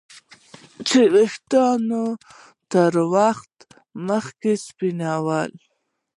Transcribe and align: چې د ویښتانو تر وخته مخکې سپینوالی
چې 0.87 0.99
د 1.07 1.11
ویښتانو 1.13 2.03
تر 2.71 2.93
وخته 3.15 3.65
مخکې 4.09 4.51
سپینوالی 4.65 5.63